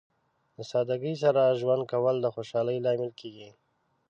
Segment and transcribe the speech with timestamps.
[0.55, 3.49] د سادګۍ سره ژوند کول د خوشحالۍ لامل کیږي.